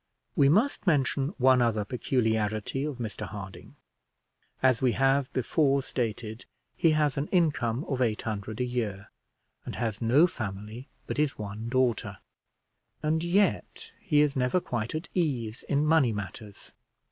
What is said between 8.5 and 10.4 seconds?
a year, and has no